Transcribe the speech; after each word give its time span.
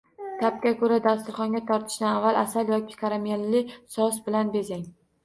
Ta’bga 0.43 0.69
ko‘ra 0.77 0.95
dasturxonga 1.07 1.61
tortishdan 1.67 2.09
avval 2.13 2.39
asal 2.45 2.71
yoki 2.75 2.97
karamelli 3.03 3.63
sous 3.97 4.19
bilan 4.31 4.51
bezang 4.57 4.83